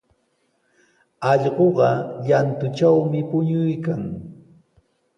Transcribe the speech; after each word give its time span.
Allquqa 1.31 1.89
llantutrawmi 2.25 3.19
puñuykan. 3.29 4.03